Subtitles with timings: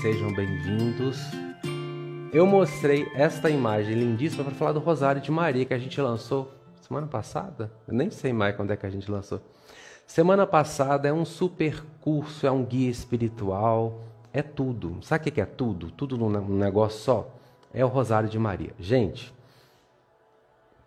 [0.00, 1.18] sejam bem-vindos.
[2.32, 6.50] Eu mostrei esta imagem lindíssima para falar do Rosário de Maria que a gente lançou
[6.80, 7.70] semana passada.
[7.86, 9.40] Eu nem sei mais quando é que a gente lançou.
[10.06, 14.02] Semana passada é um super curso, é um guia espiritual,
[14.32, 14.98] é tudo.
[15.02, 15.90] Sabe o que é tudo?
[15.90, 17.34] Tudo num negócio só?
[17.72, 18.74] É o Rosário de Maria.
[18.78, 19.32] Gente,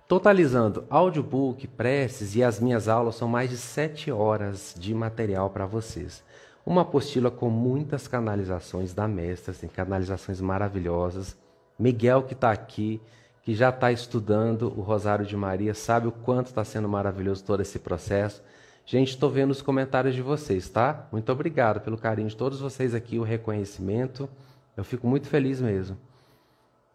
[0.07, 5.65] totalizando audiobook, preces e as minhas aulas, são mais de sete horas de material para
[5.65, 6.23] vocês.
[6.65, 11.37] Uma apostila com muitas canalizações da mestra, assim, canalizações maravilhosas.
[11.77, 12.99] Miguel, que está aqui,
[13.43, 17.61] que já está estudando o Rosário de Maria, sabe o quanto está sendo maravilhoso todo
[17.61, 18.41] esse processo.
[18.83, 21.07] Gente, estou vendo os comentários de vocês, tá?
[21.11, 24.27] Muito obrigado pelo carinho de todos vocês aqui, o reconhecimento.
[24.75, 25.97] Eu fico muito feliz mesmo.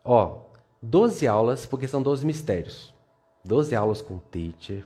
[0.04, 0.40] Ó,
[0.82, 2.92] 12 aulas, porque são 12 mistérios.
[3.44, 4.84] 12 aulas com teacher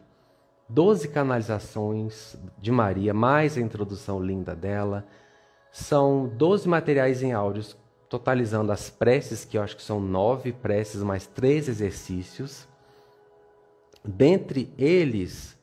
[0.68, 5.06] 12 canalizações de Maria, mais a introdução linda dela.
[5.70, 7.76] São 12 materiais em áudios,
[8.08, 12.66] totalizando as preces, que eu acho que são nove preces, mais três exercícios.
[14.04, 15.58] Dentre eles,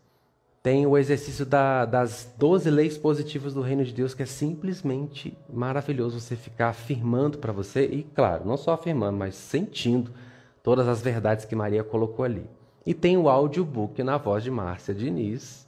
[0.64, 5.36] tem o exercício da, das 12 leis positivas do reino de Deus, que é simplesmente
[5.52, 10.12] maravilhoso você ficar afirmando para você, e claro, não só afirmando, mas sentindo
[10.62, 12.48] todas as verdades que Maria colocou ali.
[12.86, 15.68] E tem o audiobook na voz de Márcia Diniz,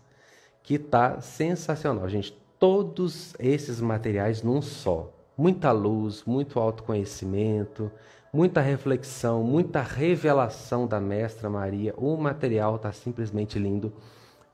[0.64, 2.09] que está sensacional.
[2.09, 5.11] Gente, todos esses materiais num só.
[5.38, 7.91] Muita luz, muito autoconhecimento,
[8.31, 11.94] muita reflexão, muita revelação da Mestra Maria.
[11.97, 13.94] O material está simplesmente lindo.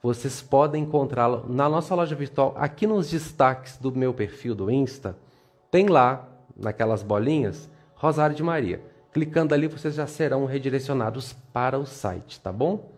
[0.02, 5.18] Vocês podem encontrá-lo na nossa loja virtual, aqui nos destaques do meu perfil do Insta.
[5.70, 8.82] Tem lá, naquelas bolinhas, Rosário de Maria.
[9.12, 12.92] Clicando ali, vocês já serão redirecionados para o site, tá bom?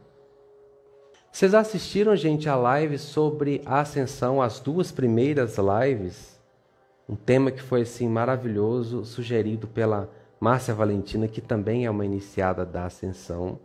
[1.32, 6.42] Vocês assistiram, gente, a live sobre a ascensão, as duas primeiras lives?
[7.08, 12.66] Um tema que foi assim maravilhoso, sugerido pela Márcia Valentina, que também é uma iniciada
[12.66, 13.58] da ascensão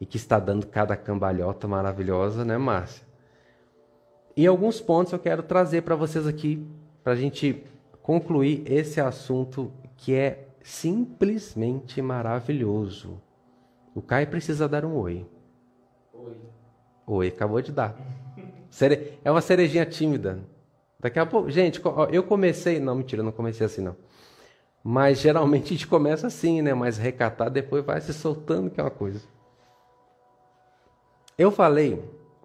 [0.00, 3.04] e que está dando cada cambalhota maravilhosa, né, Márcia?
[4.36, 6.64] E alguns pontos eu quero trazer para vocês aqui,
[7.02, 7.64] para a gente
[8.02, 13.22] concluir esse assunto que é simplesmente maravilhoso.
[13.94, 15.24] O Caio precisa dar um oi.
[16.12, 16.36] Oi.
[17.06, 17.96] Oi, acabou de dar.
[19.24, 20.40] É uma cerejinha tímida.
[20.98, 21.48] Daqui a pouco.
[21.48, 22.80] Gente, eu comecei.
[22.80, 23.96] Não, mentira, não comecei assim não.
[24.82, 26.74] Mas geralmente a gente começa assim, né?
[26.74, 29.24] Mais recatado, depois vai se soltando, que é uma coisa.
[31.38, 32.02] Eu falei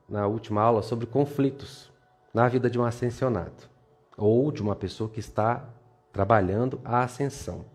[0.08, 1.92] na última aula sobre conflitos
[2.32, 3.64] na vida de um ascensionado
[4.16, 5.68] ou de uma pessoa que está
[6.14, 7.71] trabalhando a ascensão.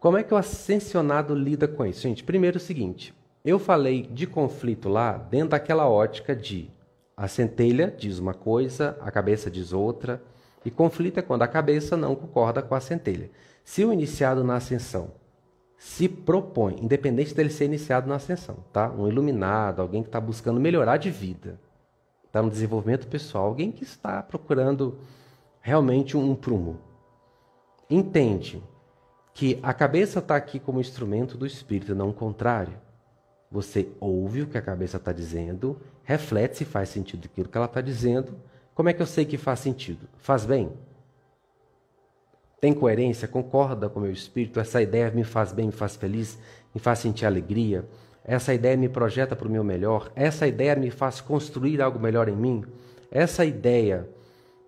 [0.00, 2.00] Como é que o ascensionado lida com isso?
[2.00, 6.70] Gente, primeiro é o seguinte: eu falei de conflito lá dentro daquela ótica de
[7.14, 10.22] a centelha diz uma coisa, a cabeça diz outra,
[10.64, 13.30] e conflito é quando a cabeça não concorda com a centelha.
[13.62, 15.10] Se o iniciado na ascensão
[15.76, 18.90] se propõe, independente dele ser iniciado na ascensão, tá?
[18.90, 21.60] Um iluminado, alguém que está buscando melhorar de vida,
[22.26, 24.96] está no desenvolvimento pessoal, alguém que está procurando
[25.60, 26.78] realmente um prumo,
[27.90, 28.62] entende
[29.34, 32.74] que a cabeça está aqui como instrumento do espírito, não o contrário.
[33.50, 37.66] Você ouve o que a cabeça está dizendo, reflete se faz sentido aquilo que ela
[37.66, 38.34] está dizendo.
[38.74, 40.08] Como é que eu sei que faz sentido?
[40.18, 40.72] Faz bem?
[42.60, 43.26] Tem coerência?
[43.26, 44.60] Concorda com o meu espírito?
[44.60, 46.38] Essa ideia me faz bem, me faz feliz,
[46.74, 47.84] me faz sentir alegria?
[48.22, 50.12] Essa ideia me projeta para o meu melhor?
[50.14, 52.64] Essa ideia me faz construir algo melhor em mim?
[53.10, 54.08] Essa ideia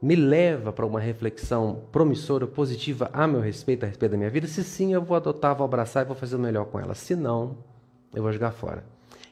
[0.02, 4.48] me leva para uma reflexão promissora, positiva a meu respeito, a respeito da minha vida?
[4.48, 6.92] Se sim, eu vou adotar, vou abraçar e vou fazer o melhor com ela.
[6.92, 7.58] Se não,
[8.12, 8.84] eu vou jogar fora.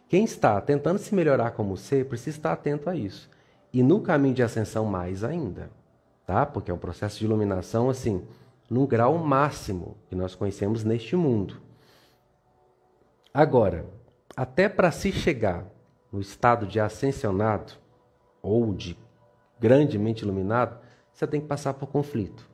[0.09, 3.29] Quem está tentando se melhorar como ser, precisa estar atento a isso.
[3.73, 5.71] E no caminho de ascensão, mais ainda.
[6.25, 6.47] Tá?
[6.47, 8.23] Porque é um processo de iluminação, assim,
[8.69, 11.61] num grau máximo que nós conhecemos neste mundo.
[13.35, 13.87] Agora,
[14.37, 15.67] até para se chegar
[16.13, 17.73] no estado de ascensionado,
[18.43, 18.97] ou de
[19.61, 20.81] grandemente iluminado,
[21.13, 22.49] você tem que passar por conflito.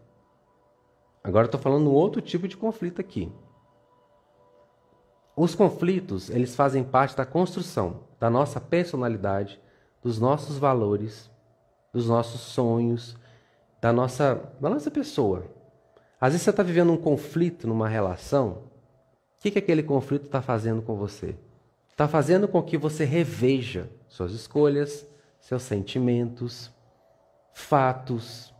[1.22, 3.32] Agora estou falando um outro tipo de conflito aqui.
[5.36, 9.60] Os conflitos, eles fazem parte da construção da nossa personalidade,
[10.02, 11.30] dos nossos valores,
[11.92, 13.16] dos nossos sonhos,
[13.80, 15.44] da nossa, da nossa pessoa.
[16.20, 18.62] Às vezes você está vivendo um conflito numa relação,
[19.38, 21.36] o que, que aquele conflito está fazendo com você?
[21.90, 25.06] Está fazendo com que você reveja suas escolhas,
[25.40, 26.70] seus sentimentos,
[27.56, 28.54] fatos,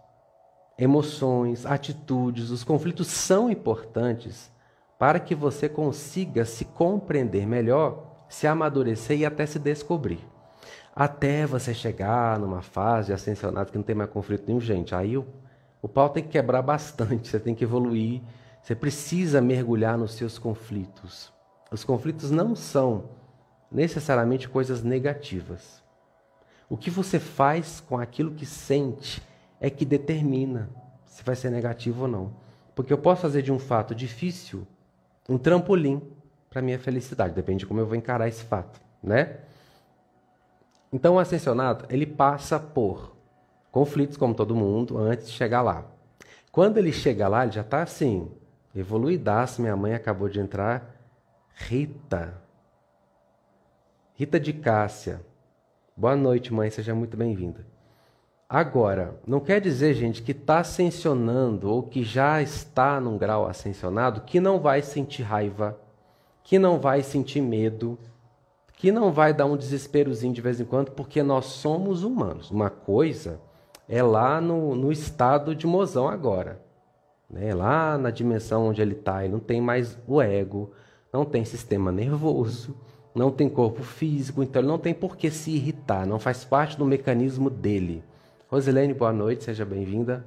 [0.79, 4.51] emoções, atitudes, os conflitos são importantes
[4.99, 10.27] para que você consiga se compreender melhor, se amadurecer e até se descobrir.
[10.95, 15.27] Até você chegar numa fase ascensionada que não tem mais conflito nenhum, gente, aí o,
[15.83, 18.23] O pau tem que quebrar bastante, você tem que evoluir,
[18.63, 21.31] você precisa mergulhar nos seus conflitos.
[21.71, 23.11] Os conflitos não são
[23.71, 25.86] necessariamente coisas negativas.
[26.69, 29.23] O que você faz com aquilo que sente
[29.61, 30.69] é que determina
[31.05, 32.33] se vai ser negativo ou não.
[32.75, 34.67] Porque eu posso fazer de um fato difícil
[35.29, 36.03] um trampolim
[36.51, 39.39] para minha felicidade, depende de como eu vou encarar esse fato, né?
[40.93, 43.17] Então o ascensionado, ele passa por
[43.71, 45.85] conflitos como todo mundo antes de chegar lá.
[46.53, 48.31] Quando ele chega lá, ele já está assim,
[48.75, 50.95] evoluidaço, minha mãe acabou de entrar,
[51.55, 52.41] Rita.
[54.15, 55.21] Rita de Cássia.
[55.99, 57.67] Boa noite, mãe, seja muito bem-vinda.
[58.47, 64.21] Agora, não quer dizer, gente, que está ascensionando ou que já está num grau ascensionado
[64.21, 65.81] que não vai sentir raiva,
[66.45, 67.99] que não vai sentir medo,
[68.75, 72.51] que não vai dar um desesperozinho de vez em quando, porque nós somos humanos.
[72.51, 73.41] Uma coisa
[73.89, 76.61] é lá no, no estado de mozão agora.
[77.29, 77.55] Né?
[77.55, 80.73] Lá na dimensão onde ele está, ele não tem mais o ego,
[81.11, 82.77] não tem sistema nervoso,
[83.17, 86.77] não tem corpo físico, então ele não tem por que se irritar, não faz parte
[86.77, 88.05] do mecanismo dele.
[88.47, 90.23] Rosilene, boa noite, seja bem-vinda.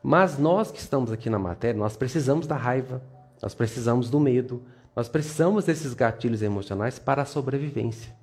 [0.00, 3.02] Mas nós que estamos aqui na matéria, nós precisamos da raiva,
[3.42, 4.62] nós precisamos do medo,
[4.94, 8.14] nós precisamos desses gatilhos emocionais para a sobrevivência.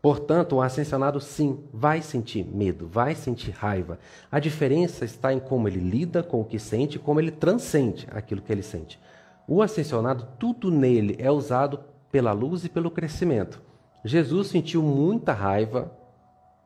[0.00, 3.98] Portanto, o ascensionado sim vai sentir medo, vai sentir raiva.
[4.30, 8.42] A diferença está em como ele lida com o que sente como ele transcende aquilo
[8.42, 9.00] que ele sente.
[9.48, 11.80] O ascensionado, tudo nele é usado
[12.14, 13.60] pela luz e pelo crescimento.
[14.04, 15.90] Jesus sentiu muita raiva,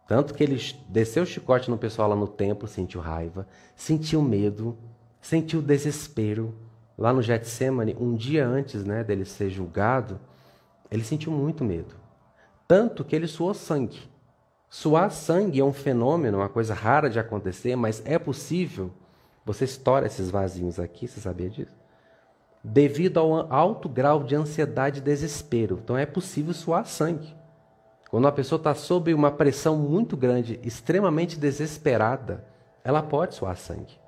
[0.06, 0.60] tanto que ele
[0.90, 4.76] desceu o chicote no pessoal lá no templo, sentiu raiva, sentiu medo,
[5.22, 6.54] sentiu desespero.
[6.98, 10.20] Lá no Getsemane, um dia antes né, dele ser julgado,
[10.90, 11.94] ele sentiu muito medo.
[12.66, 14.02] Tanto que ele suou sangue.
[14.68, 18.92] Suar sangue é um fenômeno, uma coisa rara de acontecer, mas é possível.
[19.46, 21.77] Você estoura esses vasinhos aqui, você sabia disso?
[22.62, 25.80] Devido ao alto grau de ansiedade e desespero.
[25.82, 27.34] Então é possível suar sangue.
[28.10, 32.44] Quando uma pessoa está sob uma pressão muito grande, extremamente desesperada,
[32.82, 33.98] ela pode suar sangue.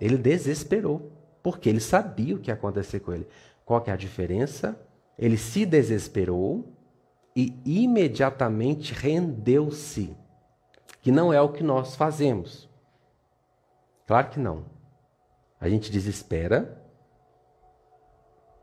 [0.00, 1.12] Ele desesperou,
[1.42, 3.26] porque ele sabia o que ia acontecer com ele.
[3.64, 4.78] Qual que é a diferença?
[5.18, 6.72] Ele se desesperou
[7.34, 10.16] e imediatamente rendeu-se,
[11.00, 12.68] que não é o que nós fazemos.
[14.06, 14.64] Claro que não.
[15.60, 16.77] A gente desespera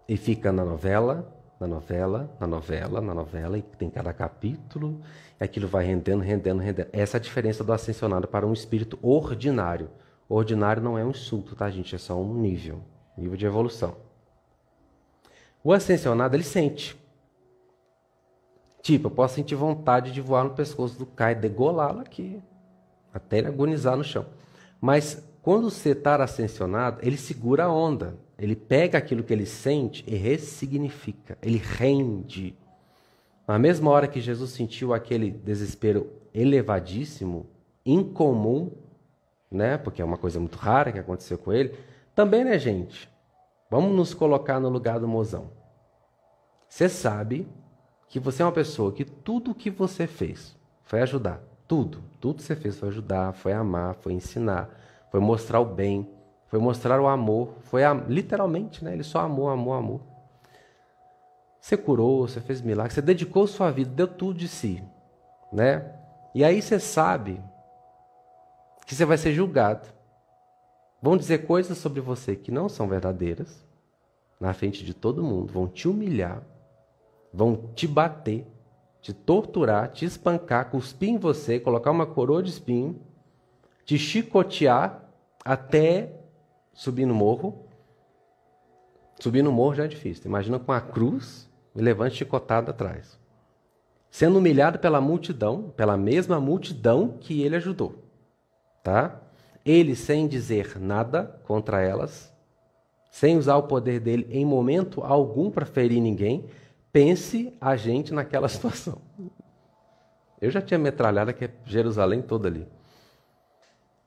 [0.07, 5.01] e fica na novela, na novela, na novela, na novela, e tem cada capítulo,
[5.39, 6.89] e aquilo vai rendendo, rendendo, rendendo.
[6.91, 9.89] Essa é a diferença do ascensionado para um espírito ordinário.
[10.29, 11.95] ordinário não é um insulto, tá, gente?
[11.95, 12.81] É só um nível,
[13.17, 13.95] nível de evolução.
[15.63, 16.95] O ascensionado, ele sente.
[18.81, 22.39] Tipo, eu posso sentir vontade de voar no pescoço do Kai, degolá-lo aqui,
[23.11, 24.27] até ele agonizar no chão.
[24.79, 28.15] Mas quando você está ascensionado, ele segura a onda.
[28.37, 32.55] Ele pega aquilo que ele sente e ressignifica, ele rende.
[33.47, 37.47] Na mesma hora que Jesus sentiu aquele desespero elevadíssimo,
[37.85, 38.71] incomum,
[39.49, 39.77] né?
[39.77, 41.75] Porque é uma coisa muito rara que aconteceu com ele.
[42.13, 43.09] Também, né, gente?
[43.69, 45.51] Vamos nos colocar no lugar do mozão.
[46.67, 47.47] Você sabe
[48.07, 51.41] que você é uma pessoa que tudo o que você fez foi ajudar.
[51.67, 52.03] Tudo.
[52.19, 54.69] Tudo que você fez foi ajudar, foi amar, foi ensinar,
[55.09, 56.07] foi mostrar o bem,
[56.47, 58.93] foi mostrar o amor, foi a, literalmente, né?
[58.93, 60.01] Ele só amou, amou, amou.
[61.59, 64.83] Você curou, você fez milagre, você dedicou sua vida, deu tudo de si,
[65.51, 65.93] né?
[66.33, 67.41] E aí você sabe
[68.85, 69.87] que você vai ser julgado.
[71.01, 73.65] Vão dizer coisas sobre você que não são verdadeiras
[74.39, 76.41] na frente de todo mundo, vão te humilhar,
[77.33, 78.45] vão te bater,
[79.01, 82.99] te torturar, te espancar, cuspir em você, colocar uma coroa de espinho,
[83.85, 85.03] te chicotear
[85.43, 86.11] até
[86.75, 87.65] subir no morro.
[89.19, 90.25] Subir no morro já é difícil.
[90.25, 93.17] Imagina com a cruz e levante chicotada atrás.
[94.11, 98.03] Sendo humilhado pela multidão, pela mesma multidão que ele ajudou.
[98.83, 99.21] Tá?
[99.65, 102.31] Ele sem dizer nada contra elas,
[103.09, 106.45] sem usar o poder dele em momento algum para ferir ninguém,
[106.91, 109.01] pense a gente naquela situação.
[110.39, 112.67] Eu já tinha metralhado que Jerusalém toda ali.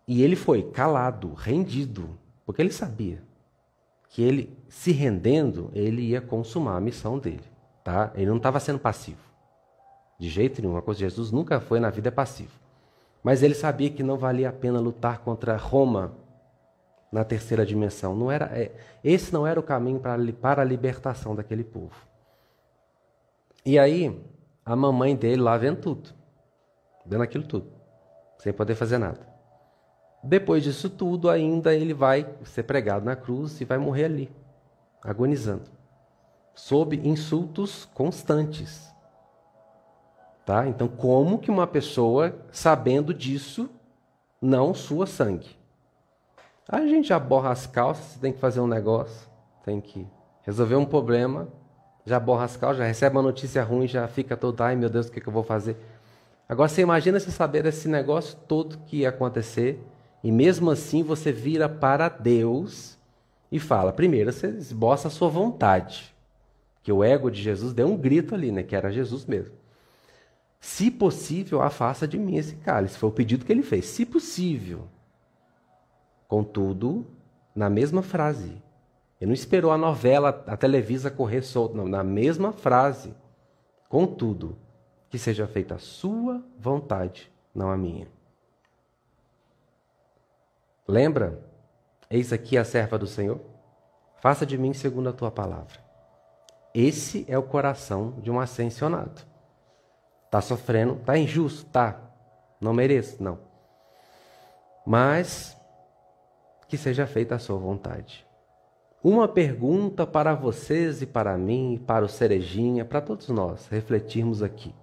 [0.07, 2.19] E ele foi calado, rendido,
[2.49, 3.23] porque ele sabia
[4.09, 7.45] que ele, se rendendo, ele ia consumar a missão dele.
[7.85, 8.11] Tá?
[8.15, 9.21] Ele não estava sendo passivo.
[10.19, 10.73] De jeito nenhum.
[10.73, 12.59] Uma coisa Jesus nunca foi na vida passivo.
[13.23, 16.15] Mas ele sabia que não valia a pena lutar contra Roma
[17.13, 18.17] na terceira dimensão.
[18.17, 18.73] Não era, é,
[19.05, 21.97] esse não era o caminho para, para a libertação daquele povo.
[23.63, 24.25] E aí,
[24.65, 26.15] a mamãe dele lá vendo tudo,
[27.05, 27.71] vendo aquilo tudo,
[28.39, 29.28] sem poder fazer nada.
[30.23, 34.31] Depois disso tudo, ainda ele vai ser pregado na cruz e vai morrer ali,
[35.03, 35.71] agonizando,
[36.55, 38.93] sob insultos constantes.
[40.45, 40.67] Tá?
[40.67, 43.71] Então, como que uma pessoa, sabendo disso,
[44.41, 45.57] não sua sangue?
[46.69, 49.29] A gente já borra as calças, tem que fazer um negócio,
[49.65, 50.07] tem que
[50.43, 51.49] resolver um problema,
[52.05, 55.07] já borra as calças, já recebe uma notícia ruim, já fica todo, ai meu Deus,
[55.07, 55.77] o que, que eu vou fazer?
[56.49, 59.83] Agora você imagina se saber esse negócio todo que ia acontecer
[60.23, 62.99] e mesmo assim você vira para Deus
[63.51, 66.15] e fala: primeiro você esboça a sua vontade.
[66.83, 68.63] Que o ego de Jesus deu um grito ali, né?
[68.63, 69.55] Que era Jesus mesmo.
[70.61, 72.99] Se possível, afasta de mim esse cálice.
[72.99, 73.85] Foi o pedido que ele fez.
[73.85, 74.89] Se possível.
[76.27, 77.07] Contudo,
[77.55, 78.63] na mesma frase.
[79.21, 81.87] Ele não esperou a novela, a Televisa correr solto, não.
[81.87, 83.15] Na mesma frase.
[83.89, 84.57] Contudo,
[85.11, 88.09] que seja feita a sua vontade, não a minha.
[90.89, 91.39] Lembra?
[92.09, 93.39] Eis aqui a serva do Senhor.
[94.21, 95.79] Faça de mim segundo a tua palavra.
[96.75, 99.21] Esse é o coração de um ascensionado.
[100.25, 102.01] Está sofrendo, está injusto, tá.
[102.59, 103.39] Não mereço, não.
[104.87, 105.57] Mas
[106.67, 108.27] que seja feita a sua vontade.
[109.03, 114.75] Uma pergunta para vocês e para mim, para o Cerejinha, para todos nós refletirmos aqui.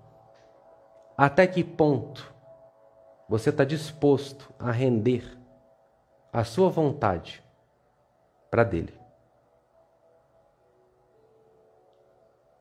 [1.18, 2.34] Até que ponto
[3.28, 5.45] você está disposto a render
[6.36, 7.42] a sua vontade
[8.52, 8.94] para dele.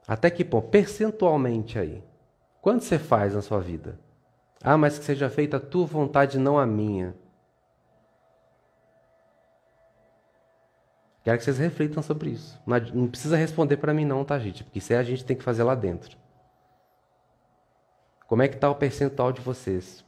[0.07, 0.69] Até que ponto?
[0.69, 2.04] Percentualmente aí.
[2.62, 3.99] Quanto você faz na sua vida?
[4.62, 7.16] Ah, mas que seja feita a tua vontade, não a minha.
[11.25, 12.62] Quero que vocês reflitam sobre isso.
[12.95, 14.62] Não precisa responder para mim não, tá, gente?
[14.62, 16.16] Porque isso aí a gente tem que fazer lá dentro.
[18.28, 20.04] Como é que está o percentual de vocês?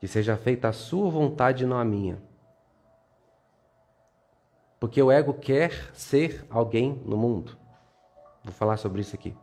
[0.00, 2.25] Que seja feita a sua vontade, não a minha.
[4.78, 7.56] Porque o ego quer ser alguém no mundo.
[8.44, 9.34] Vou falar sobre isso aqui.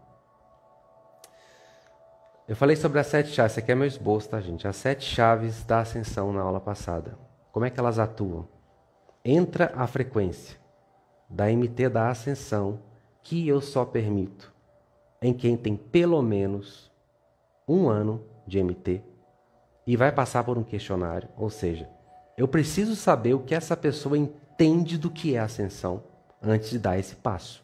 [2.48, 3.54] Eu falei sobre as sete chaves.
[3.54, 4.68] Esse aqui é meu esboço, tá, gente?
[4.68, 7.18] As sete chaves da ascensão na aula passada.
[7.52, 8.48] Como é que elas atuam?
[9.24, 10.60] Entra a frequência
[11.30, 12.80] da MT da ascensão
[13.22, 14.54] que eu só permito
[15.22, 16.92] em quem tem pelo menos
[17.68, 19.02] um ano de MT
[19.88, 21.30] e vai passar por um questionário.
[21.38, 21.90] Ou seja,
[22.38, 24.18] eu preciso saber o que essa pessoa
[24.54, 26.04] entende do que é ascensão
[26.42, 27.64] antes de dar esse passo.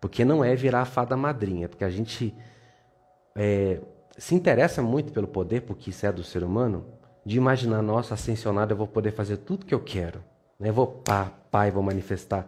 [0.00, 2.34] Porque não é virar a fada madrinha, porque a gente
[3.36, 3.80] é,
[4.18, 6.84] se interessa muito pelo poder, porque isso é do ser humano,
[7.24, 10.22] de imaginar, nossa, ascensionado, eu vou poder fazer tudo que eu quero.
[10.58, 10.70] Né?
[10.70, 12.46] Eu vou pá, pai, vou manifestar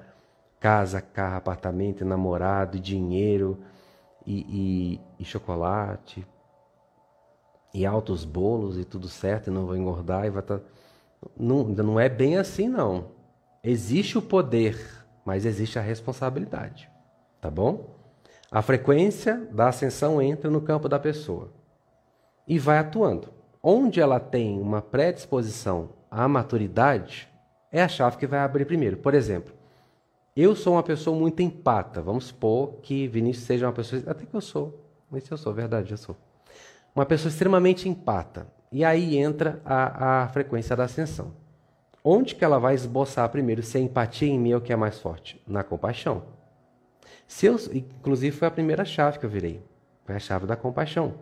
[0.58, 3.58] casa, carro, apartamento, namorado, dinheiro
[4.26, 6.26] e, e, e chocolate
[7.72, 10.58] e altos bolos e tudo certo, e não vou engordar e vai estar.
[10.58, 10.64] Tá...
[11.36, 13.13] Não, não é bem assim, não.
[13.66, 14.78] Existe o poder,
[15.24, 16.90] mas existe a responsabilidade.
[17.40, 17.96] Tá bom?
[18.50, 21.50] A frequência da ascensão entra no campo da pessoa
[22.46, 23.32] e vai atuando.
[23.62, 27.26] Onde ela tem uma predisposição à maturidade,
[27.72, 28.98] é a chave que vai abrir primeiro.
[28.98, 29.54] Por exemplo,
[30.36, 32.02] eu sou uma pessoa muito empata.
[32.02, 34.02] Vamos supor que Vinícius seja uma pessoa.
[34.06, 34.78] Até que eu sou.
[35.10, 36.14] Mas eu sou, verdade, eu sou.
[36.94, 38.46] Uma pessoa extremamente empata.
[38.70, 41.32] E aí entra a, a frequência da ascensão.
[42.06, 44.76] Onde que ela vai esboçar primeiro se a empatia em mim é o que é
[44.76, 45.40] mais forte?
[45.46, 46.22] Na compaixão.
[47.26, 49.62] Se eu, inclusive foi a primeira chave que eu virei.
[50.04, 51.14] Foi a chave da compaixão.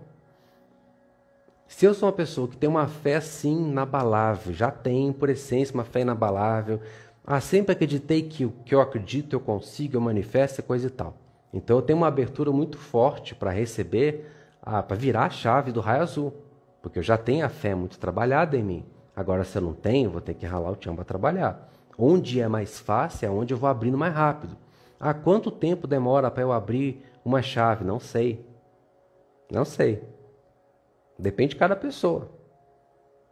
[1.68, 5.72] Se eu sou uma pessoa que tem uma fé assim inabalável, já tem por essência
[5.72, 6.80] uma fé inabalável,
[7.24, 11.16] ah, sempre acreditei que o que eu acredito eu consigo, eu manifesto, coisa e tal.
[11.54, 14.28] Então eu tenho uma abertura muito forte para receber,
[14.60, 16.34] ah, para virar a chave do raio azul,
[16.82, 18.84] porque eu já tenho a fé muito trabalhada em mim.
[19.14, 21.70] Agora, se eu não tenho, vou ter que ralar o chão para trabalhar.
[21.98, 24.56] Onde é mais fácil é onde eu vou abrindo mais rápido.
[24.98, 27.84] Ah, quanto tempo demora para eu abrir uma chave?
[27.84, 28.46] Não sei.
[29.50, 30.02] Não sei.
[31.18, 32.30] Depende de cada pessoa.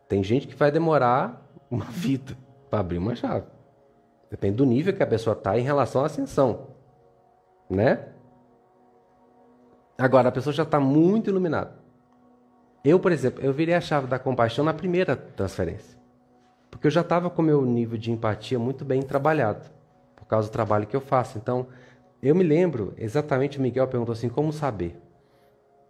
[0.09, 2.37] Tem gente que vai demorar uma vida
[2.69, 3.47] para abrir uma chave.
[4.31, 6.69] Depende do nível que a pessoa está em relação à ascensão.
[7.69, 8.09] Né?
[9.97, 11.80] Agora, a pessoa já está muito iluminada.
[12.85, 15.99] Eu, por exemplo, eu virei a chave da compaixão na primeira transferência.
[16.71, 19.69] Porque eu já estava com meu nível de empatia muito bem trabalhado,
[20.17, 21.37] por causa do trabalho que eu faço.
[21.37, 21.67] Então,
[22.23, 24.97] eu me lembro, exatamente o Miguel perguntou assim: como saber?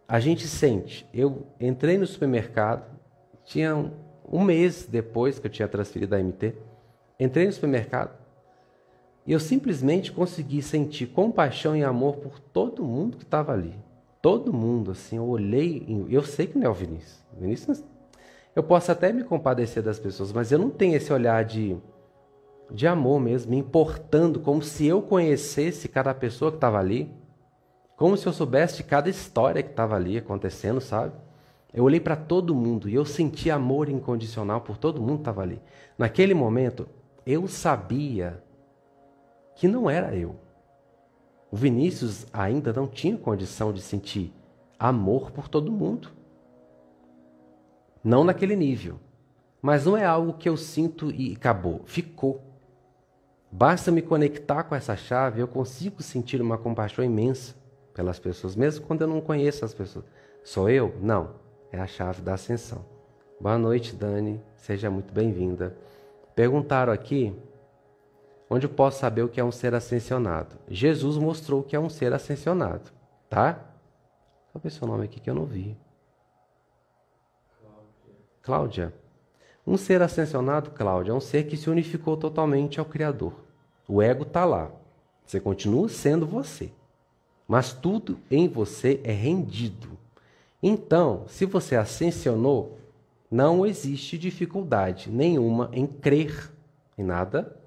[0.08, 1.08] A gente sente.
[1.14, 2.84] Eu entrei no supermercado,
[3.44, 3.92] tinha um,
[4.28, 6.54] um mês depois que eu tinha transferido da MT,
[7.20, 8.18] entrei no supermercado
[9.24, 13.78] e eu simplesmente consegui sentir compaixão e amor por todo mundo que estava ali
[14.22, 17.24] todo mundo, assim, eu olhei, eu sei que não é o Vinícius.
[17.38, 17.84] Vinícius
[18.54, 21.76] Eu posso até me compadecer das pessoas, mas eu não tenho esse olhar de,
[22.70, 27.10] de amor mesmo, me importando como se eu conhecesse cada pessoa que estava ali,
[27.96, 31.12] como se eu soubesse de cada história que estava ali acontecendo, sabe?
[31.72, 35.42] Eu olhei para todo mundo e eu senti amor incondicional por todo mundo que estava
[35.42, 35.60] ali.
[35.96, 36.88] Naquele momento,
[37.24, 38.42] eu sabia
[39.54, 40.34] que não era eu.
[41.50, 44.32] O Vinícius ainda não tinha condição de sentir
[44.78, 46.10] amor por todo mundo.
[48.02, 48.98] Não naquele nível.
[49.60, 51.82] Mas não é algo que eu sinto e acabou.
[51.84, 52.40] Ficou.
[53.52, 57.56] Basta me conectar com essa chave, eu consigo sentir uma compaixão imensa
[57.92, 60.04] pelas pessoas, mesmo quando eu não conheço as pessoas.
[60.44, 60.94] Sou eu?
[61.00, 61.34] Não.
[61.72, 62.84] É a chave da ascensão.
[63.40, 64.40] Boa noite, Dani.
[64.56, 65.76] Seja muito bem-vinda.
[66.34, 67.34] Perguntaram aqui
[68.50, 70.56] onde eu posso saber o que é um ser ascensionado.
[70.68, 72.90] Jesus mostrou o que é um ser ascensionado,
[73.28, 73.60] tá?
[74.52, 75.76] Qual é o seu nome aqui que eu não vi?
[78.42, 78.92] Cláudia.
[79.64, 83.34] Um ser ascensionado, Cláudia, é um ser que se unificou totalmente ao Criador.
[83.86, 84.70] O ego está lá.
[85.24, 86.72] Você continua sendo você.
[87.46, 89.96] Mas tudo em você é rendido.
[90.62, 92.78] Então, se você ascensionou,
[93.30, 96.50] não existe dificuldade nenhuma em crer
[96.98, 97.59] em nada.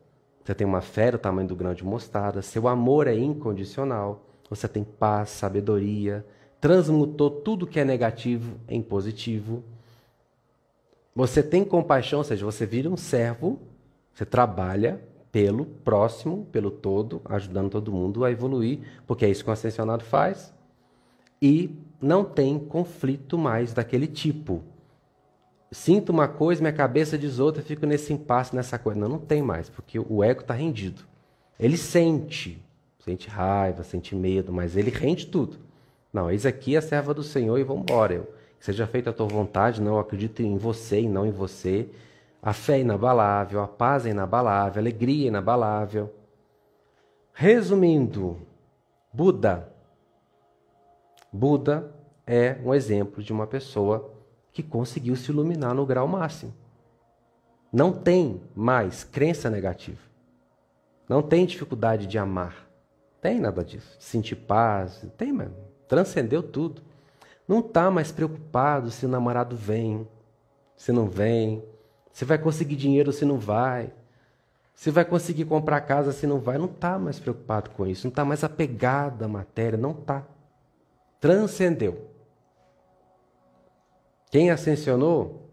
[0.44, 4.68] Você tem uma fé do tamanho do grão de mostarda, seu amor é incondicional, você
[4.68, 6.26] tem paz, sabedoria,
[6.60, 9.64] transmutou tudo que é negativo em positivo.
[11.16, 13.60] Você tem compaixão, ou seja, você vira um servo,
[14.14, 19.50] você trabalha pelo próximo, pelo todo, ajudando todo mundo a evoluir, porque é isso que
[19.50, 20.54] o ascensionado faz.
[21.42, 24.62] E não tem conflito mais daquele tipo.
[25.74, 29.00] Sinto uma coisa, minha cabeça diz outra, fico nesse impasse, nessa coisa.
[29.00, 31.01] Não, não tem mais, porque o ego está rendido.
[31.60, 32.63] Ele sente,
[33.00, 35.58] sente raiva, sente medo, mas ele rende tudo.
[36.12, 38.13] Não, eis aqui a serva do Senhor e vamos embora.
[38.13, 41.89] Eu seja feita a tua vontade, não acredito em você e não em você.
[42.39, 46.14] A fé é inabalável, a paz é inabalável, a alegria é inabalável.
[47.33, 48.38] Resumindo,
[49.12, 49.74] Buda.
[51.31, 51.92] Buda
[52.27, 54.13] é um exemplo de uma pessoa
[54.53, 56.53] que conseguiu se iluminar no grau máximo.
[57.72, 60.00] Não tem mais crença negativa.
[61.09, 62.70] Não tem dificuldade de amar.
[63.20, 63.98] Tem nada disso.
[64.00, 65.05] Sentir paz.
[65.18, 65.55] Tem, mano.
[65.87, 66.81] Transcendeu tudo
[67.48, 70.07] não está mais preocupado se o namorado vem,
[70.75, 71.63] se não vem,
[72.11, 73.92] se vai conseguir dinheiro se não vai,
[74.74, 78.09] se vai conseguir comprar casa se não vai, não está mais preocupado com isso, não
[78.09, 80.24] está mais apegado à matéria, não está.
[81.20, 82.13] Transcendeu.
[84.33, 85.48] Quem ascensionou?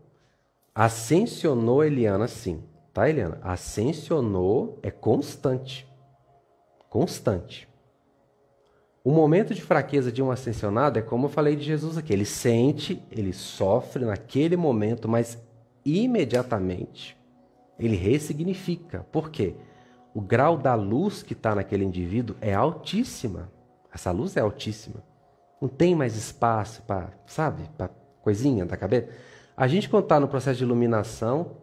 [0.74, 2.62] Ascensionou Eliana, sim.
[2.94, 3.38] Tá, Eliana?
[3.42, 5.86] Ascensionou é constante.
[6.88, 7.68] Constante.
[9.04, 12.10] O momento de fraqueza de um ascensionado é como eu falei de Jesus aqui.
[12.10, 15.36] Ele sente, ele sofre naquele momento, mas
[15.84, 17.18] imediatamente
[17.78, 19.06] ele ressignifica.
[19.12, 19.56] Por quê?
[20.14, 23.52] O grau da luz que está naquele indivíduo é altíssima.
[23.92, 25.04] Essa luz é altíssima.
[25.60, 29.09] Não tem mais espaço para, sabe, para coisinha da cabeça.
[29.56, 31.56] A gente, quando está no processo de iluminação,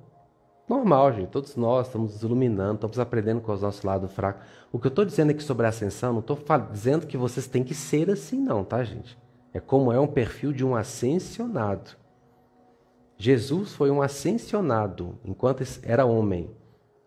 [0.68, 1.30] Normal, gente.
[1.30, 4.46] Todos nós estamos nos iluminando, estamos aprendendo com os nossos lados fracos.
[4.72, 6.38] O que eu estou dizendo aqui sobre a ascensão, não estou
[6.70, 9.18] dizendo que vocês têm que ser assim, não, tá, gente?
[9.54, 11.92] É como é um perfil de um ascensionado.
[13.18, 16.52] Jesus foi um ascensionado enquanto era homem,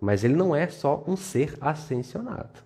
[0.00, 2.64] mas ele não é só um ser ascensionado.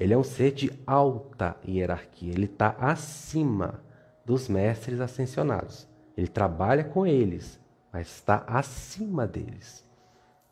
[0.00, 2.32] Ele é um ser de alta hierarquia.
[2.32, 3.80] Ele está acima
[4.24, 5.87] dos mestres ascensionados.
[6.18, 7.60] Ele trabalha com eles,
[7.92, 9.86] mas está acima deles.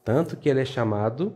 [0.05, 1.35] Tanto que ele é chamado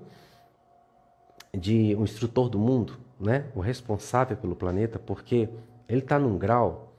[1.52, 3.50] de o instrutor do mundo, né?
[3.56, 5.48] o responsável pelo planeta, porque
[5.88, 6.94] ele está num grau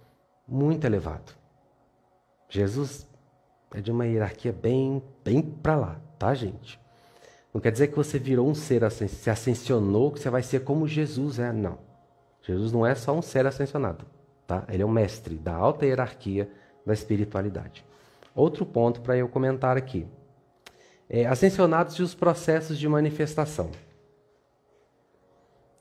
[0.46, 1.32] muito elevado.
[2.50, 3.08] Jesus
[3.74, 6.78] é de uma hierarquia bem, bem para lá, tá, gente?
[7.54, 10.86] Não quer dizer que você virou um ser, se ascensionou, que você vai ser como
[10.86, 11.54] Jesus é.
[11.54, 11.78] Não.
[12.42, 14.06] Jesus não é só um ser ascensionado,
[14.46, 14.66] tá?
[14.68, 16.52] Ele é um mestre da alta hierarquia
[16.86, 17.86] da espiritualidade.
[18.34, 20.08] Outro ponto para eu comentar aqui
[21.14, 23.70] é, ascensionados e os processos de manifestação.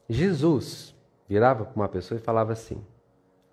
[0.08, 0.92] Jesus
[1.28, 2.84] virava para uma pessoa e falava assim: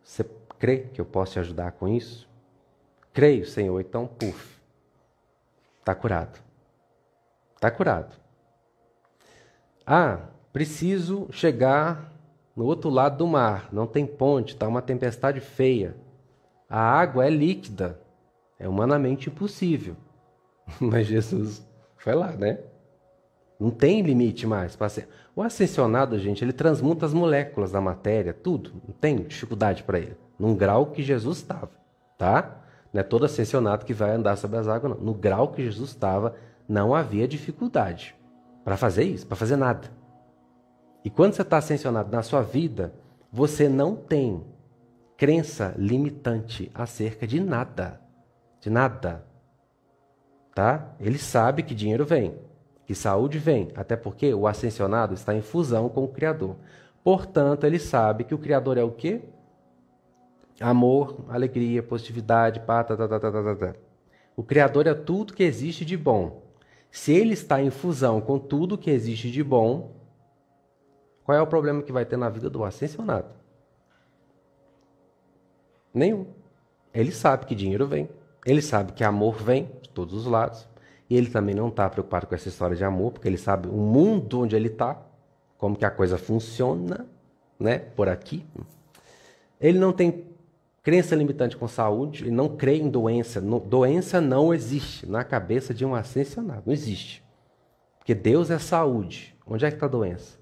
[0.04, 0.26] Você
[0.58, 2.28] crê que eu posso te ajudar com isso?
[3.14, 3.80] Creio, Senhor.
[3.80, 4.60] Então, puf,
[5.80, 6.40] está curado.
[7.54, 8.16] Está curado.
[9.86, 12.12] Ah, preciso chegar
[12.56, 13.70] no outro lado do mar.
[13.72, 15.96] Não tem ponte, está uma tempestade feia.
[16.70, 18.00] A água é líquida.
[18.60, 19.96] É humanamente impossível.
[20.80, 21.66] Mas Jesus
[21.98, 22.60] foi lá, né?
[23.60, 24.78] Não tem limite mais.
[25.36, 28.72] O ascensionado, gente, ele transmuta as moléculas da matéria, tudo.
[28.88, 30.18] Não tem dificuldade para ele.
[30.38, 31.72] Num grau que Jesus estava,
[32.18, 32.62] tá?
[32.94, 35.04] Não é todo ascensionado que vai andar sobre as águas, não.
[35.04, 36.36] No grau que Jesus estava,
[36.70, 38.16] não havia dificuldade
[38.64, 39.90] para fazer isso, para fazer nada.
[41.04, 42.94] E quando você está ascensionado na sua vida,
[43.32, 44.44] você não tem
[45.18, 48.00] crença limitante acerca de nada.
[48.62, 49.26] De nada.
[50.54, 50.94] Tá?
[51.00, 52.36] Ele sabe que dinheiro vem,
[52.86, 56.56] que saúde vem, até porque o ascensionado está em fusão com o Criador.
[57.04, 59.22] Portanto, ele sabe que o Criador é o quê?
[60.60, 63.76] Amor, alegria, positividade, pá, tá, tá, tá, tá, tá, tá.
[64.36, 66.44] O Criador é tudo que existe de bom.
[66.92, 69.96] Se ele está em fusão com tudo que existe de bom,
[71.24, 73.37] qual é o problema que vai ter na vida do ascensionado?
[75.98, 76.26] Nenhum.
[76.94, 78.10] Ele sabe que dinheiro vem,
[78.46, 80.68] ele sabe que amor vem de todos os lados,
[81.10, 83.78] e ele também não está preocupado com essa história de amor, porque ele sabe o
[83.78, 85.00] mundo onde ele está,
[85.58, 87.06] como que a coisa funciona,
[87.60, 88.46] né, por aqui.
[89.60, 90.28] Ele não tem
[90.88, 93.42] Crença limitante com saúde, ele não crê em doença.
[93.42, 96.64] No, doença não existe na cabeça de um ascensionado.
[96.66, 97.22] Não existe.
[97.98, 99.36] Porque Deus é saúde.
[99.46, 100.40] Onde é que está a doença?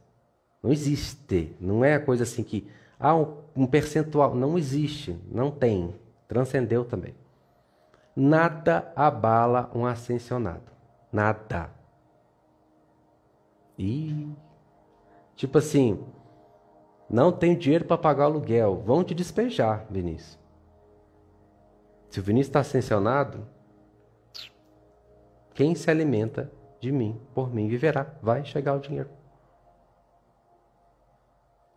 [0.61, 1.51] Não existe.
[1.59, 2.67] Não é coisa assim que.
[2.99, 4.35] Ah, um, um percentual.
[4.35, 5.19] Não existe.
[5.31, 5.95] Não tem.
[6.27, 7.15] Transcendeu também.
[8.15, 10.71] Nada abala um ascensionado.
[11.11, 11.69] Nada.
[13.77, 14.29] E.
[15.35, 16.03] Tipo assim,
[17.09, 18.81] não tenho dinheiro para pagar aluguel.
[18.85, 20.39] Vão te despejar, Vinícius.
[22.09, 23.45] Se o Vinícius está ascensionado,
[25.53, 28.13] quem se alimenta de mim, por mim, viverá.
[28.21, 29.09] Vai chegar o dinheiro.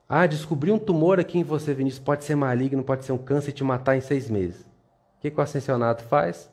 [0.08, 2.02] Ah, descobri um tumor aqui em você, Vinícius.
[2.02, 4.62] Pode ser maligno, pode ser um câncer e te matar em seis meses.
[4.62, 6.50] O que, que o ascensionado faz?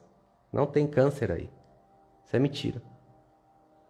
[0.52, 1.50] Não tem câncer aí.
[2.26, 2.82] Isso é mentira.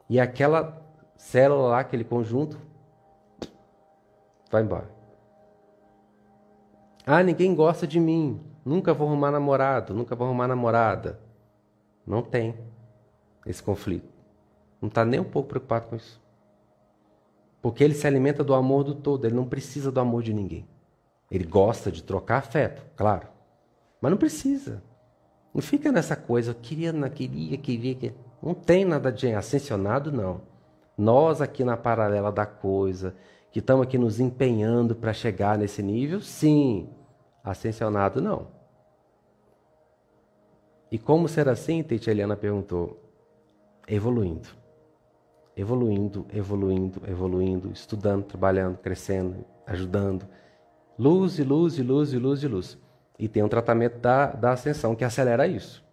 [0.07, 0.79] E aquela
[1.15, 2.59] célula lá, aquele conjunto,
[4.51, 4.93] vai embora.
[7.05, 8.39] Ah, ninguém gosta de mim.
[8.63, 11.19] Nunca vou arrumar namorado, nunca vou arrumar namorada.
[12.05, 12.55] Não tem
[13.45, 14.13] esse conflito.
[14.79, 16.21] Não está nem um pouco preocupado com isso.
[17.65, 20.67] Porque ele se alimenta do amor do todo, ele não precisa do amor de ninguém.
[21.31, 23.27] Ele gosta de trocar afeto, claro.
[23.99, 24.83] Mas não precisa.
[25.51, 28.15] Não fica nessa coisa, queria, não queria, queria.
[28.39, 30.41] Não tem nada de ascensionado, não.
[30.95, 33.15] Nós aqui na paralela da coisa,
[33.51, 36.21] que estamos aqui nos empenhando para chegar nesse nível?
[36.21, 36.87] Sim.
[37.43, 38.45] Ascensionado, não.
[40.91, 41.81] E como ser assim?
[41.81, 43.01] Tite Eliana perguntou.
[43.87, 44.49] Evoluindo.
[45.55, 50.27] Evoluindo, evoluindo, evoluindo, estudando, trabalhando, crescendo, ajudando.
[50.99, 52.77] Luz e luz e luz e luz e luz.
[53.17, 55.83] E tem um tratamento da, da ascensão que acelera isso.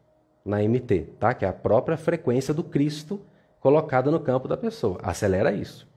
[0.44, 1.32] Na MT, tá?
[1.32, 3.20] Que é a própria frequência do Cristo
[3.60, 4.98] colocada no campo da pessoa.
[5.02, 5.88] Acelera isso.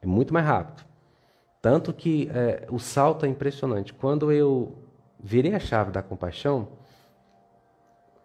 [0.00, 0.86] É muito mais rápido.
[1.60, 3.92] Tanto que é, o salto é impressionante.
[3.92, 4.78] Quando eu
[5.18, 6.68] virei a chave da compaixão,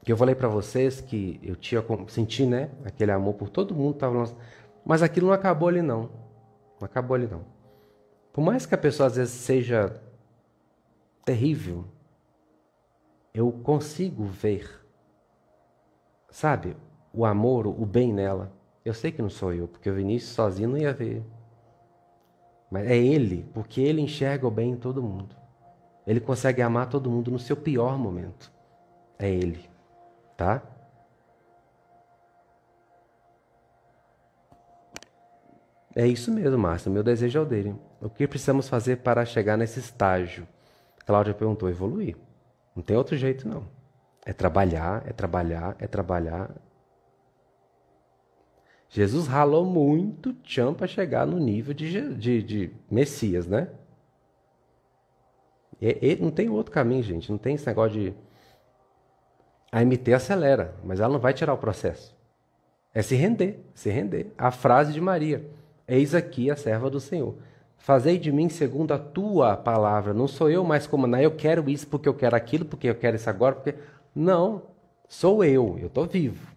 [0.04, 3.96] que eu falei para vocês que eu tinha senti, né, aquele amor por todo mundo,
[3.96, 4.26] tava
[4.84, 6.10] mas aquilo não acabou ali não.
[6.80, 7.46] Não acabou ali não.
[8.34, 10.02] Por mais que a pessoa às vezes seja
[11.24, 11.86] terrível,
[13.34, 14.68] eu consigo ver,
[16.30, 16.76] sabe,
[17.14, 18.52] o amor, o bem nela.
[18.84, 21.24] Eu sei que não sou eu, porque o Vinícius sozinho não ia ver.
[22.70, 25.36] Mas é ele, porque ele enxerga o bem em todo mundo.
[26.08, 28.52] Ele consegue amar todo mundo no seu pior momento.
[29.20, 29.70] É ele,
[30.42, 30.62] tá?
[35.96, 36.92] É isso mesmo, Márcio.
[36.92, 37.76] Meu desejo é o dele.
[38.02, 40.48] O que precisamos fazer para chegar nesse estágio?
[41.06, 42.18] Cláudia perguntou: evoluir.
[42.76, 43.68] Não tem outro jeito, não.
[44.26, 46.50] É trabalhar, é trabalhar, é trabalhar,
[48.92, 53.70] Jesus ralou muito chão para chegar no nível de, de, de Messias, né?
[55.82, 57.32] E, e, não tem outro caminho, gente.
[57.32, 58.14] Não tem esse negócio de.
[59.72, 62.14] A MT acelera, mas ela não vai tirar o processo.
[62.94, 64.34] É se render, se render.
[64.38, 65.46] A frase de Maria:
[65.88, 67.36] Eis aqui a serva do Senhor.
[67.78, 70.14] Fazei de mim segundo a tua palavra.
[70.14, 72.96] Não sou eu mais como, não, eu quero isso porque eu quero aquilo, porque eu
[72.96, 73.76] quero isso agora, porque.
[74.14, 74.64] Não,
[75.08, 76.48] sou eu, eu estou vivo.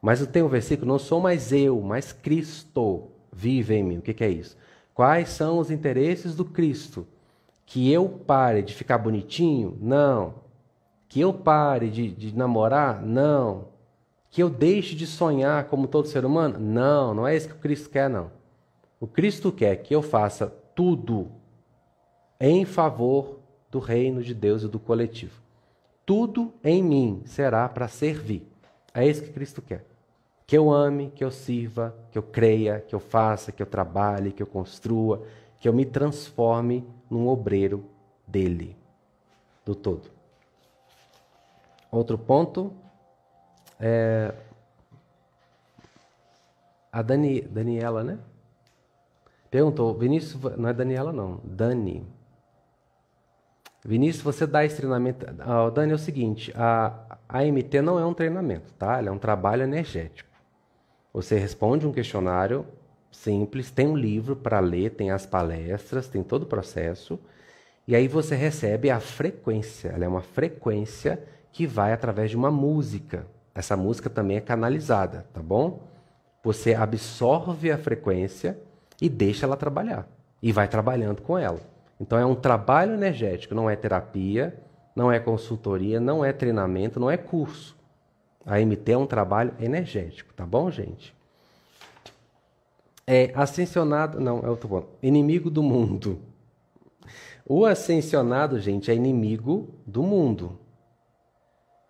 [0.00, 3.98] Mas tem o versículo: Não sou mais eu, mas Cristo vive em mim.
[3.98, 4.56] O que, que é isso?
[4.94, 7.06] Quais são os interesses do Cristo?
[7.66, 9.76] Que eu pare de ficar bonitinho?
[9.80, 10.45] Não.
[11.16, 13.00] Que eu pare de, de namorar?
[13.00, 13.68] Não.
[14.28, 16.58] Que eu deixe de sonhar como todo ser humano?
[16.58, 18.30] Não, não é isso que o Cristo quer, não.
[19.00, 21.32] O Cristo quer que eu faça tudo
[22.38, 23.38] em favor
[23.70, 25.40] do reino de Deus e do coletivo.
[26.04, 28.46] Tudo em mim será para servir.
[28.92, 29.86] É isso que Cristo quer.
[30.46, 34.32] Que eu ame, que eu sirva, que eu creia, que eu faça, que eu trabalhe,
[34.32, 35.22] que eu construa,
[35.60, 37.86] que eu me transforme num obreiro
[38.28, 38.76] dele,
[39.64, 40.14] do todo.
[41.96, 42.74] Outro ponto
[43.80, 44.30] é
[46.92, 48.18] a Dani, Daniela, né?
[49.50, 52.06] Perguntou, Vinícius, não é Daniela não, Dani.
[53.82, 55.24] Vinícius, você dá esse treinamento.
[55.38, 58.98] Ah, Dani, é o seguinte: a, a MT não é um treinamento, tá?
[58.98, 60.28] Ela é um trabalho energético.
[61.14, 62.66] Você responde um questionário
[63.10, 67.18] simples, tem um livro para ler, tem as palestras, tem todo o processo,
[67.88, 69.88] e aí você recebe a frequência.
[69.88, 73.26] Ela é uma frequência que vai através de uma música.
[73.54, 75.88] Essa música também é canalizada, tá bom?
[76.44, 78.58] Você absorve a frequência
[79.00, 80.06] e deixa ela trabalhar.
[80.42, 81.58] E vai trabalhando com ela.
[81.98, 84.62] Então é um trabalho energético, não é terapia,
[84.94, 87.74] não é consultoria, não é treinamento, não é curso.
[88.44, 91.16] A MT é um trabalho energético, tá bom, gente?
[93.06, 94.88] É ascensionado, não, é outro ponto.
[95.02, 96.20] Inimigo do mundo.
[97.46, 100.65] O ascensionado, gente, é inimigo do mundo.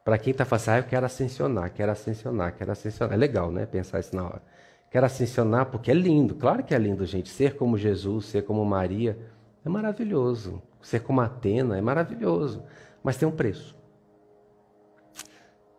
[0.06, 3.12] Para quem está fazendo, ah, eu quero ascensionar, quero ascensionar, quero ascensionar.
[3.12, 3.66] É legal, né?
[3.66, 4.42] Pensar isso na hora.
[4.90, 6.34] Quero ascensionar porque é lindo.
[6.34, 7.28] Claro que é lindo, gente.
[7.28, 9.18] Ser como Jesus, ser como Maria,
[9.64, 10.62] é maravilhoso.
[10.80, 12.64] Ser como Atena é maravilhoso.
[13.02, 13.76] Mas tem um preço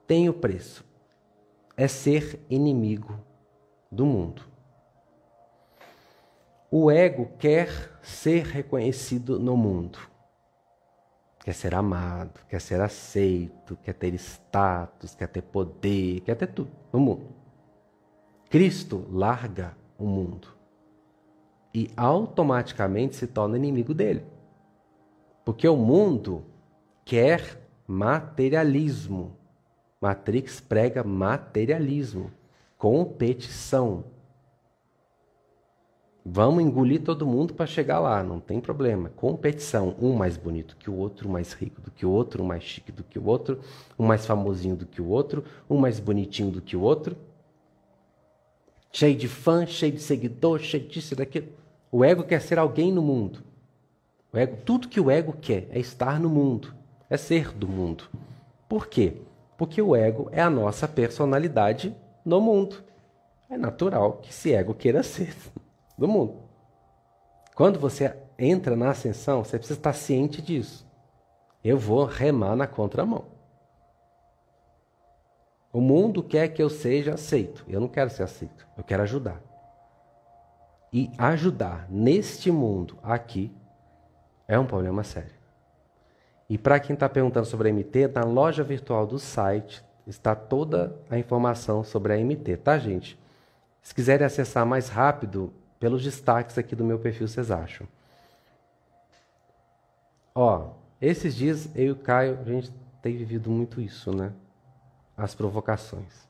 [0.08, 0.86] tem o preço.
[1.76, 3.20] É ser inimigo
[3.92, 4.42] do mundo.
[6.72, 10.00] O ego quer ser reconhecido no mundo.
[11.48, 16.70] Quer ser amado, quer ser aceito, quer ter status, quer ter poder, quer ter tudo
[16.92, 17.30] no mundo.
[18.50, 20.50] Cristo larga o mundo
[21.74, 24.26] e automaticamente se torna inimigo dele.
[25.46, 26.44] Porque o mundo
[27.06, 29.38] quer materialismo.
[30.02, 32.30] Matrix prega materialismo,
[32.78, 34.04] competição.
[36.30, 39.10] Vamos engolir todo mundo para chegar lá, não tem problema.
[39.16, 42.46] Competição, um mais bonito que o outro, um mais rico do que o outro, um
[42.46, 43.62] mais chique do que o outro,
[43.98, 47.16] um mais famosinho do que o outro, um mais bonitinho do que o outro.
[48.92, 51.48] Cheio de fã, cheio de seguidor, cheio disso e daquilo.
[51.90, 53.42] O ego quer ser alguém no mundo.
[54.34, 56.74] O ego, tudo que o ego quer é estar no mundo,
[57.10, 58.04] é ser do mundo.
[58.68, 59.14] Por quê?
[59.58, 62.84] Porque o ego é a nossa personalidade no mundo.
[63.50, 65.34] É natural que esse ego queira ser
[65.98, 66.38] do mundo.
[67.56, 70.86] Quando você entra na ascensão, você precisa estar ciente disso.
[71.64, 73.26] Eu vou remar na contramão.
[75.74, 77.66] O mundo quer que eu seja aceito.
[77.68, 78.68] Eu não quero ser aceito.
[78.78, 79.42] Eu quero ajudar.
[80.94, 83.52] E ajudar neste mundo aqui
[84.48, 85.36] é um problema sério.
[86.50, 90.98] E para quem está perguntando sobre a MT, na loja virtual do site está toda
[91.10, 93.20] a informação sobre a MT, tá, gente?
[93.82, 97.88] Se quiserem acessar mais rápido, pelos destaques aqui do meu perfil, vocês acham.
[100.34, 104.34] Ó, esses dias eu e o Caio, a gente tem vivido muito isso, né?
[105.16, 106.28] As provocações.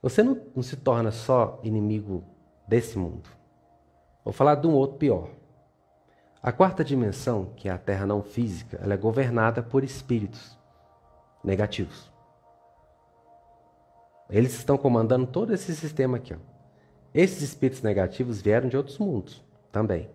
[0.00, 2.24] Você não, não se torna só inimigo
[2.66, 3.28] desse mundo.
[4.24, 5.28] Vou falar de um outro pior.
[6.42, 10.58] A quarta dimensão, que é a Terra não física, ela é governada por espíritos
[11.44, 12.10] negativos.
[14.28, 16.34] Eles estão comandando todo esse sistema aqui.
[16.34, 16.51] Ó.
[17.14, 20.08] Esses espíritos negativos vieram de outros mundos também.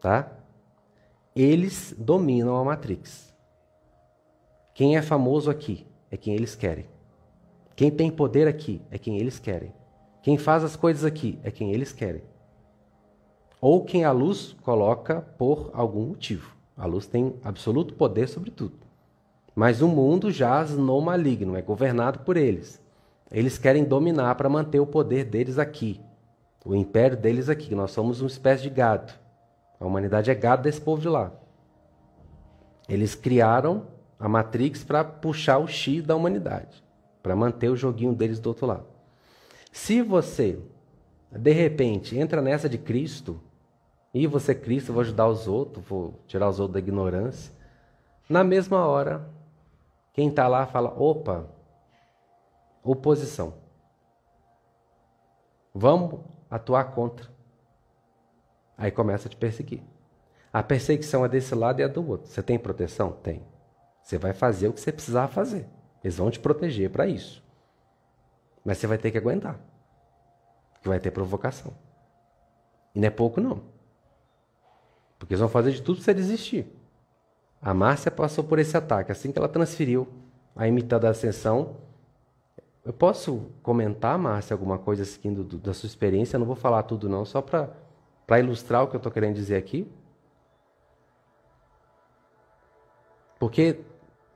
[0.00, 0.32] Tá?
[1.34, 3.34] Eles dominam a Matrix.
[4.74, 6.86] Quem é famoso aqui é quem eles querem.
[7.76, 9.72] Quem tem poder aqui é quem eles querem.
[10.22, 12.22] Quem faz as coisas aqui é quem eles querem
[13.60, 16.56] ou quem a luz coloca por algum motivo.
[16.76, 18.78] A luz tem absoluto poder sobre tudo.
[19.54, 22.80] Mas o mundo jaz no maligno, é governado por eles.
[23.30, 26.00] Eles querem dominar para manter o poder deles aqui,
[26.64, 27.74] o império deles aqui.
[27.74, 29.12] Nós somos uma espécie de gado.
[29.78, 31.32] A humanidade é gado desse povo de lá.
[32.88, 33.86] Eles criaram
[34.18, 36.82] a Matrix para puxar o X da humanidade,
[37.22, 38.86] para manter o joguinho deles do outro lado.
[39.72, 40.58] Se você,
[41.30, 43.40] de repente, entra nessa de Cristo,
[44.12, 47.52] e você, Cristo, vou ajudar os outros, vou tirar os outros da ignorância.
[48.28, 49.28] Na mesma hora,
[50.12, 51.46] quem está lá fala: opa,
[52.82, 53.54] oposição.
[55.74, 57.28] Vamos atuar contra.
[58.76, 59.82] Aí começa a te perseguir.
[60.52, 62.28] A perseguição é desse lado e é do outro.
[62.28, 63.12] Você tem proteção?
[63.12, 63.44] Tem.
[64.02, 65.68] Você vai fazer o que você precisar fazer.
[66.02, 67.44] Eles vão te proteger para isso.
[68.64, 69.60] Mas você vai ter que aguentar.
[70.72, 71.72] Porque vai ter provocação.
[72.94, 73.62] E não é pouco, não.
[75.18, 76.66] Porque eles vão fazer de tudo para você desistir.
[77.60, 79.12] A Márcia passou por esse ataque.
[79.12, 80.08] Assim que ela transferiu
[80.56, 81.76] a imitada da ascensão,
[82.84, 86.36] eu posso comentar, Márcia, alguma coisa assim do, do, da sua experiência?
[86.36, 89.56] Eu não vou falar tudo não, só para ilustrar o que eu estou querendo dizer
[89.56, 89.86] aqui.
[93.38, 93.80] Porque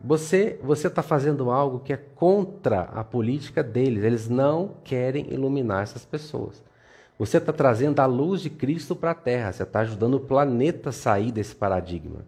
[0.01, 4.05] Você você está fazendo algo que é contra a política deles.
[4.05, 6.63] Eles não querem iluminar essas pessoas.
[7.19, 9.53] Você está trazendo a luz de Cristo para a Terra.
[9.53, 12.27] Você está ajudando o planeta a sair desse paradigma.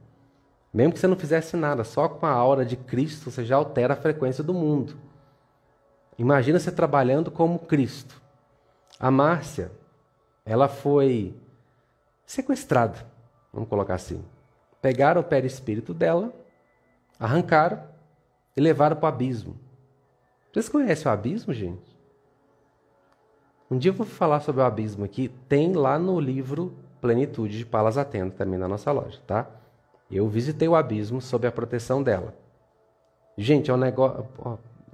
[0.72, 3.94] Mesmo que você não fizesse nada, só com a aura de Cristo você já altera
[3.94, 4.96] a frequência do mundo.
[6.18, 8.20] Imagina você trabalhando como Cristo.
[8.98, 9.70] A Márcia,
[10.44, 11.34] ela foi
[12.24, 13.06] sequestrada,
[13.52, 14.24] vamos colocar assim.
[14.80, 16.32] Pegaram o perispírito dela,
[17.18, 17.82] arrancaram
[18.56, 19.56] e levaram para o abismo.
[20.52, 21.96] Vocês conhecem o abismo, gente?
[23.70, 25.28] Um dia eu vou falar sobre o abismo aqui.
[25.48, 29.46] Tem lá no livro Plenitude de Palas Atento, também na nossa loja, tá?
[30.10, 32.34] Eu visitei o abismo sob a proteção dela.
[33.36, 34.24] Gente, é um negócio.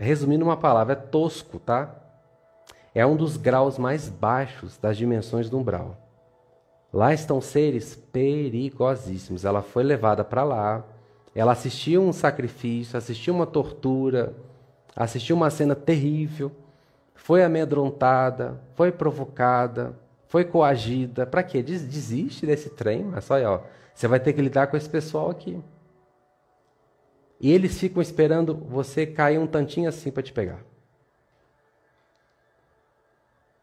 [0.03, 1.95] Resumindo uma palavra, é tosco, tá?
[2.95, 5.97] É um dos graus mais baixos das dimensões do umbral.
[6.93, 9.45] Lá estão seres perigosíssimos.
[9.45, 10.85] Ela foi levada para lá.
[11.35, 14.35] Ela assistiu um sacrifício, assistiu uma tortura,
[14.95, 16.53] assistiu uma cena terrível
[17.23, 21.25] foi amedrontada, foi provocada, foi coagida.
[21.25, 21.63] Para quê?
[21.63, 23.61] Desiste desse trem, mas olha, ó,
[23.95, 25.63] você vai ter que lidar com esse pessoal aqui.
[27.43, 30.61] E eles ficam esperando você cair um tantinho assim para te pegar.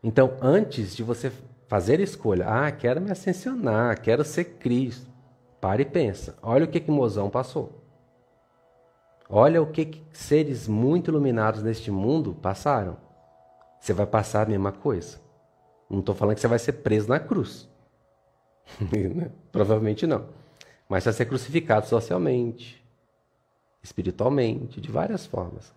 [0.03, 1.31] Então, antes de você
[1.67, 5.09] fazer escolha, ah, quero me ascensionar, quero ser Cristo,
[5.59, 6.37] pare e pensa.
[6.41, 7.81] Olha o que que Mozão passou.
[9.29, 12.97] Olha o que, que seres muito iluminados neste mundo passaram
[13.79, 15.19] você vai passar a mesma coisa.
[15.89, 17.67] Não estou falando que você vai ser preso na cruz.
[18.79, 19.31] Né?
[19.51, 20.27] Provavelmente não.
[20.87, 22.78] Mas vai ser crucificado socialmente,
[23.81, 25.73] espiritualmente, de várias formas.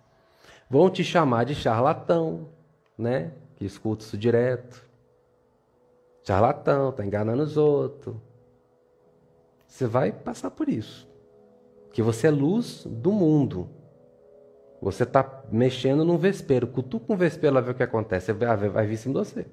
[0.68, 2.48] Vão te chamar de charlatão,
[2.96, 3.32] né?
[3.56, 4.88] Que escuta isso direto.
[6.24, 8.16] Charlatão, está enganando os outros.
[9.66, 11.08] Você vai passar por isso.
[11.92, 13.68] Que você é luz do mundo.
[14.80, 16.66] Você está mexendo num vespeiro.
[16.66, 18.32] Cutuca um vespeiro lá ver o que acontece.
[18.32, 19.46] Vai, vai vir de você.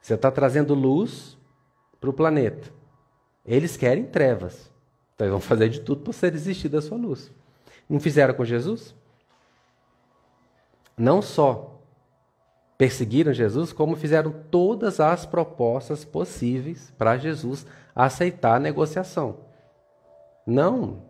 [0.00, 1.36] Você está trazendo luz
[2.00, 2.70] para o planeta.
[3.44, 4.67] Eles querem trevas.
[5.18, 7.28] Então eles vão fazer de tudo para você desistir da sua luz.
[7.90, 8.94] Não fizeram com Jesus?
[10.96, 11.82] Não só
[12.78, 19.38] perseguiram Jesus, como fizeram todas as propostas possíveis para Jesus aceitar a negociação.
[20.46, 21.02] Não,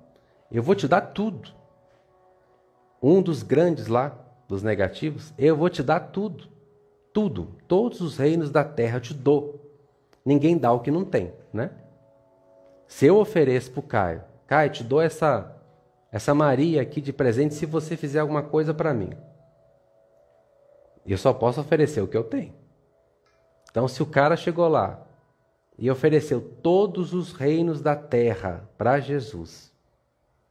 [0.51, 1.51] eu vou te dar tudo
[3.03, 4.19] um dos grandes lá,
[4.49, 6.49] dos negativos, eu vou te dar tudo.
[7.13, 7.57] Tudo.
[7.69, 9.71] Todos os reinos da terra eu te dou.
[10.25, 11.73] Ninguém dá o que não tem, né?
[12.89, 15.55] Se eu ofereço para o Caio, Caio, te dou essa,
[16.11, 19.11] essa Maria aqui de presente se você fizer alguma coisa para mim.
[21.07, 22.55] Eu só posso oferecer o que eu tenho.
[23.71, 25.07] Então, se o cara chegou lá
[25.79, 29.71] e ofereceu todos os reinos da terra para Jesus,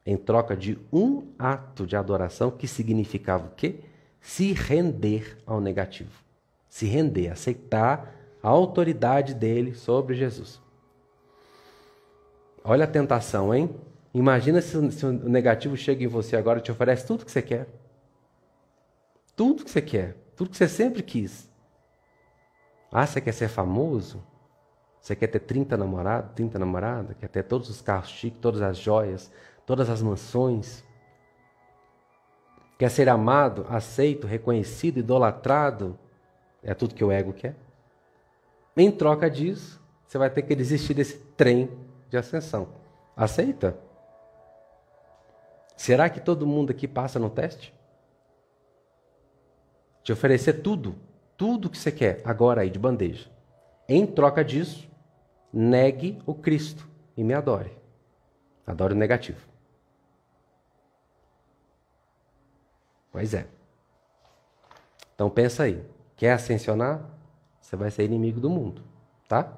[0.06, 3.82] em troca de um ato de adoração que significava o quê?
[4.22, 6.24] Se render ao negativo.
[6.70, 10.62] Se render, aceitar a autoridade dele sobre Jesus.
[12.70, 13.74] Olha a tentação, hein?
[14.14, 17.42] Imagina se, se o negativo chega em você agora e te oferece tudo que você
[17.42, 17.66] quer.
[19.38, 20.18] Tudo que você quer.
[20.36, 21.50] Tudo que você sempre quis.
[22.92, 24.22] Ah, você quer ser famoso?
[25.00, 27.16] Você quer ter 30 namorados, 30 namoradas?
[27.18, 29.32] Quer ter todos os carros chiques, todas as joias,
[29.66, 30.84] todas as mansões.
[32.78, 35.98] Quer ser amado, aceito, reconhecido, idolatrado?
[36.62, 37.56] É tudo que o ego quer.
[38.76, 42.70] Em troca disso, você vai ter que desistir desse trem de ascensão.
[43.16, 43.78] Aceita?
[45.76, 47.74] Será que todo mundo aqui passa no teste?
[50.04, 50.96] Te oferecer tudo,
[51.36, 53.30] tudo que você quer, agora aí de bandeja.
[53.88, 54.90] Em troca disso,
[55.52, 57.78] negue o Cristo e me adore.
[58.66, 59.46] Adore o negativo.
[63.12, 63.48] Pois é.
[65.14, 65.84] Então pensa aí.
[66.16, 67.02] Quer ascensionar?
[67.62, 68.84] Você vai ser inimigo do mundo,
[69.28, 69.52] tá?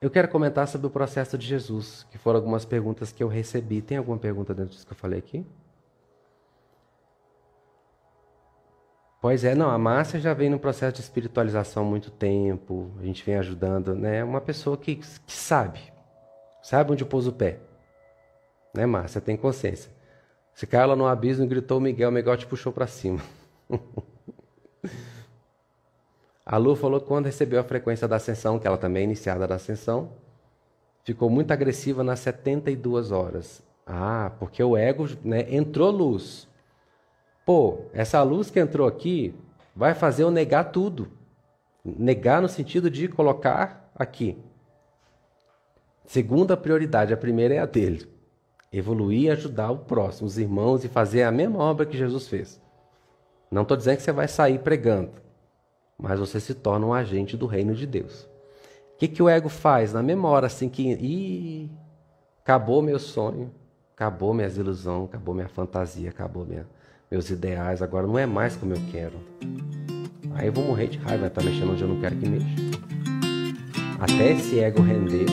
[0.00, 3.82] Eu quero comentar sobre o processo de Jesus, que foram algumas perguntas que eu recebi.
[3.82, 5.44] Tem alguma pergunta dentro disso que eu falei aqui?
[9.20, 13.02] Pois é, não, a Márcia já vem no processo de espiritualização há muito tempo, a
[13.02, 14.22] gente vem ajudando, né?
[14.22, 15.80] Uma pessoa que, que sabe,
[16.62, 17.58] sabe onde pôs o pé.
[18.72, 19.20] Né, Márcia?
[19.20, 19.90] Tem consciência.
[20.54, 23.20] Você caiu lá no abismo e gritou Miguel, o Miguel te puxou para cima.
[26.50, 29.46] a Lu falou que quando recebeu a frequência da ascensão, que ela também é iniciada
[29.46, 30.12] da ascensão,
[31.04, 33.62] ficou muito agressiva nas 72 horas.
[33.86, 36.48] Ah, porque o ego né, entrou luz.
[37.44, 39.34] Pô, essa luz que entrou aqui
[39.76, 41.08] vai fazer eu negar tudo.
[41.84, 44.38] Negar no sentido de colocar aqui.
[46.06, 48.08] Segunda prioridade, a primeira é a dele.
[48.72, 52.58] Evoluir e ajudar o próximo, os irmãos, e fazer a mesma obra que Jesus fez.
[53.50, 55.10] Não estou dizendo que você vai sair pregando,
[56.00, 58.22] mas você se torna um agente do reino de Deus.
[58.94, 59.92] O que, que o ego faz?
[59.92, 60.92] Na mesma hora assim que.
[60.92, 61.70] Ih,
[62.42, 63.52] acabou meu sonho,
[63.94, 66.66] acabou minhas ilusões, acabou minha fantasia, acabou minha,
[67.10, 69.18] meus ideais, agora não é mais como eu quero.
[70.34, 72.46] Aí eu vou morrer de raiva, tá mexendo onde eu não quero que mexa.
[73.98, 75.26] Até esse ego render,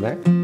[0.00, 0.39] né?